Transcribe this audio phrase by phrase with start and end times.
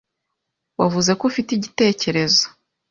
[0.79, 2.43] Wavuze ko ufite igitekerezo.